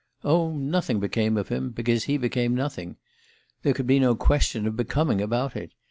[0.23, 2.95] "Oh, nothing became of him because he became nothing.
[3.61, 5.73] There could be no question of 'becoming' about it.